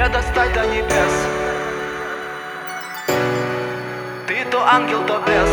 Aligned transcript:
Не 0.00 0.08
достать 0.08 0.54
до 0.54 0.64
небес. 0.64 1.12
Ты 4.26 4.50
то 4.50 4.66
ангел, 4.66 5.04
то 5.04 5.22
бес. 5.26 5.50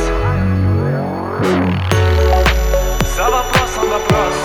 За 3.14 3.24
вопросом 3.24 3.90
вопрос. 3.90 4.36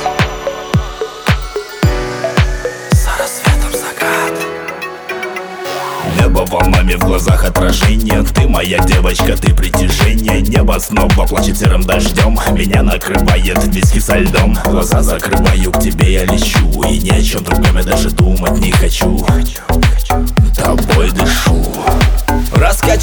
За 2.91 3.11
рассветом 3.17 3.71
закат. 3.71 4.33
Небо 6.19 6.47
волнами 6.51 6.95
в 6.95 7.05
глазах 7.05 7.45
отражение. 7.45 8.25
Ты 8.25 8.49
моя 8.49 8.79
девочка, 8.81 9.37
ты 9.37 9.55
притяжение. 9.55 10.41
Небо 10.41 10.81
снова 10.81 11.29
плачет 11.29 11.57
серым 11.57 11.85
дождем. 11.85 12.37
Меня 12.51 12.83
накрывает 12.83 13.65
виски 13.69 14.01
со 14.01 14.19
льдом. 14.19 14.59
Глаза 14.65 15.01
закрываю, 15.01 15.71
к 15.71 15.79
тебе 15.79 16.15
я 16.15 16.25
лечу. 16.25 16.83
И 16.91 16.99
ни 16.99 17.11
о 17.11 17.23
чем 17.23 17.45
другом 17.45 17.77
я 17.77 17.85
даже 17.85 18.11
думать 18.11 18.59
не 18.59 18.73
хочу 18.73 19.25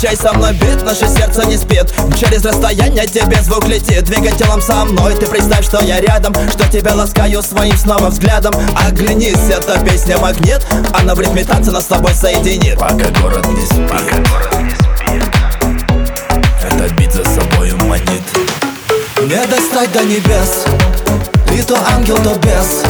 Раскачай 0.02 0.16
со 0.16 0.34
мной 0.34 0.53
бит, 0.53 0.81
наше 0.85 1.09
сердце 1.09 1.45
не 1.45 1.58
спит. 1.58 1.94
Через 2.17 2.45
расстояние 2.45 3.05
тебе 3.05 3.41
звук 3.41 3.67
летит. 3.67 4.05
Двигай 4.05 4.31
телом 4.31 4.62
со 4.62 4.85
мной, 4.85 5.13
ты 5.13 5.25
представь, 5.25 5.66
что 5.66 5.84
я 5.84 5.99
рядом 5.99 6.34
Что 6.49 6.66
тебя 6.72 6.95
ласкаю 6.95 7.44
своим 7.44 7.75
снова 7.75 8.08
взглядом. 8.08 8.53
Оглянись, 8.88 9.49
эта 9.49 9.77
песня 9.80 10.17
магнит 10.17 10.66
Она 10.94 11.16
в 11.16 11.20
ритме 11.20 11.44
танца 11.44 11.72
нас 11.72 11.84
с 11.84 11.88
тобой 11.88 12.13
соединит. 12.13 12.80
Пока 12.80 13.09
город 13.22 13.45
не 13.48 13.66
спит. 13.66 13.89
Пока 13.89 14.17
город 14.30 14.58
не 14.62 14.70
спит. 14.70 15.23
Этот 16.63 16.91
бит 16.94 17.11
за 17.11 17.25
собою 17.25 17.75
манит. 17.84 18.23
Не 19.22 19.47
достать 19.47 19.91
до 19.91 20.05
небес 20.05 20.63
Ты 21.45 21.61
то 21.61 21.77
ангел, 21.94 22.16
то 22.23 22.36
бес. 22.36 22.84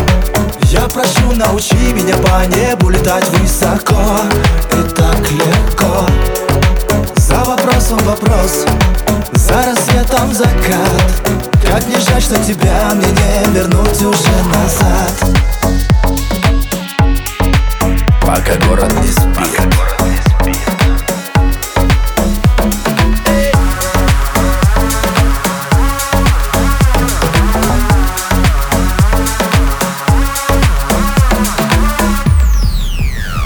Я 0.66 0.82
прошу, 0.82 1.32
научи 1.34 1.74
меня 1.92 2.16
по 2.18 2.46
небу 2.46 2.90
летать 2.90 3.28
высоко 3.30 3.96
Как 11.64 11.88
не 11.88 11.98
жаль, 11.98 12.22
что 12.22 12.38
тебя 12.44 12.92
мне 12.96 13.08
не 13.08 13.54
вернуть 13.54 14.02
уже 14.02 14.44
назад. 14.54 15.14
Пока 18.22 18.56
город 18.68 18.94
не 19.02 19.12
спит. 19.12 19.60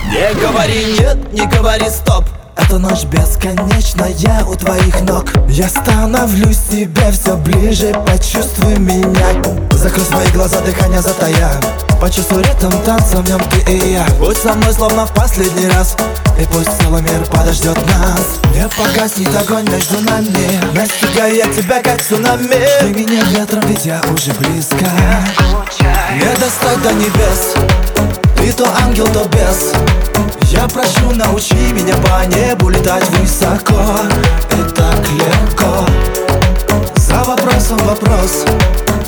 Не 0.09 0.33
говори 0.39 0.98
нет, 1.00 1.33
не 1.33 1.45
говори 1.48 1.89
стоп 1.89 2.25
эта 2.56 2.78
ночь 2.78 3.04
бесконечная 3.06 4.44
у 4.46 4.56
твоих 4.56 5.02
ног. 5.02 5.26
Я 5.48 5.68
становлюсь 5.68 6.60
тебе 6.70 7.12
все 7.12 7.36
ближе, 7.38 7.94
почувствуй 8.06 8.78
меня. 8.78 9.44
Закрой 9.72 10.06
свои 10.06 10.28
глаза, 10.30 10.62
дыхание 10.62 11.02
затая. 11.02 11.52
Почувствуй 12.00 12.44
ритм 12.44 12.72
танца 12.86 13.18
в 13.18 13.30
нем 13.30 13.40
ты 13.50 13.72
и 13.72 13.94
я. 13.94 14.06
Будь 14.20 14.38
со 14.38 14.54
мной 14.54 14.73
словно 14.73 15.06
в 15.06 15.14
последний 15.14 15.68
раз. 15.70 15.95
И 16.40 16.45
пусть 16.45 16.72
целый 16.82 17.02
мир 17.02 17.26
подождет 17.32 17.78
нас. 17.88 18.40
Не 18.54 18.67
погаснет 18.70 19.36
огонь 19.36 19.70
между 19.70 20.02
нами. 20.02 20.76
Настигаю 20.76 21.36
я 21.36 21.45
тебя 21.54 21.82
как 21.82 22.02
цунами? 22.02 22.67
Ты 22.82 22.88
меня 22.88 23.23
ветром, 23.26 23.64
ведь 23.67 23.86
я 23.86 24.02
уже 24.14 24.34
близко. 24.34 24.86
Не 26.16 26.40
достать 26.40 26.82
до 26.82 26.92
небес 26.94 27.92
Ты 28.44 28.52
то 28.52 28.67
ангел, 28.83 29.08
то 29.08 29.23
бес. 29.30 29.72
Я 30.52 30.67
прошу, 30.67 31.11
научи 31.16 31.72
меня 31.72 31.95
по 31.95 32.25
небу 32.25 32.67
летать 32.67 33.09
высоко. 33.11 34.02
И 34.52 34.72
так 34.73 34.99
легко. 35.11 35.88
За 36.97 37.23
вопросом 37.23 37.77
вопрос 37.86 38.43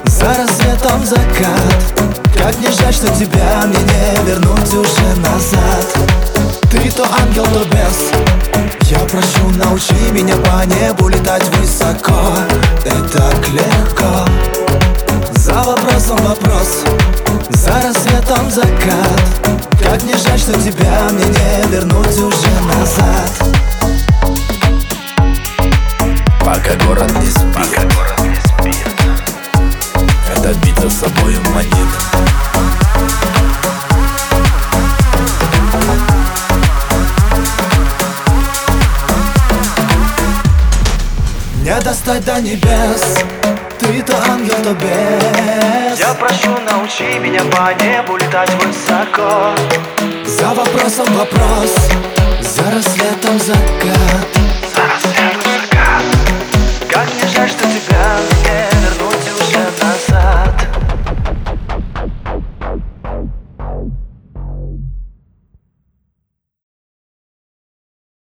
За 0.06 0.28
рассветом 0.28 1.03
закат. 1.03 1.75
Как 2.34 2.57
не 2.59 2.72
жаль, 2.72 2.94
что 2.94 3.09
тебя 3.09 3.66
мне 3.66 3.78
не 3.78 4.25
вернуть 4.25 4.74
уже 4.74 5.16
назад? 5.18 5.85
Ты 6.72 6.90
то 6.91 7.06
ангел, 7.22 7.44
то 7.44 7.66
бес. 7.66 8.12
Я 8.84 9.00
прошу, 9.00 9.50
научи 9.57 10.12
меня 10.13 10.38
по 10.38 10.66
небу 10.66 11.09
летать 11.09 11.44
высоко. 11.57 12.38
И 12.85 13.09
так 13.12 13.50
легко. 13.50 14.25
За 15.35 15.62
вопросом 15.62 16.18
вопрос 16.24 16.84
За 17.50 17.74
рассветом 17.74 18.50
закат 18.50 19.05
как 19.85 20.03
не 20.03 20.13
жаль, 20.13 20.40
что 20.40 20.53
тебя 20.53 21.09
мне 21.12 21.25
не 21.25 21.72
вернуть 21.72 22.18
уже 22.18 22.62
назад. 22.75 23.31
Пока 26.40 26.75
город 26.85 27.12
не 27.19 27.29
спит. 27.29 27.53
Пока 27.53 27.81
город 27.94 28.19
не 28.22 28.35
спит. 28.35 28.88
Этот 30.35 30.57
бит 30.57 30.78
за 30.79 30.90
собою 30.90 31.40
манит. 31.53 31.72
Не 41.62 41.79
достать 41.81 42.25
до 42.25 42.41
небес. 42.41 43.18
Ты 43.79 44.01
то 44.01 44.25
ангел, 44.66 44.74
то 44.74 44.74
бес 44.74 46.00
Я 46.00 46.14
прошу, 46.14 46.58
научи 46.59 47.20
меня 47.20 47.42
по 47.52 47.74
небу 47.84 48.18
летать 48.18 48.52
высоко. 48.64 49.53
За 50.26 50.53
вопросом 50.53 51.06
вопрос 51.14 51.76
За 52.42 52.72
рассветом 52.72 53.40
закат 53.40 54.34